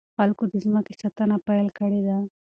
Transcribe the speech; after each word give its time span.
خلکو 0.17 0.43
د 0.51 0.53
ځمکې 0.63 0.93
ساتنه 1.01 1.35
پيل 1.47 1.67
کړې 1.77 2.01
ده. 2.07 2.17